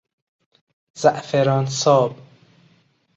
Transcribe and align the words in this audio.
زعفران 0.93 1.65
ساب 1.65 2.15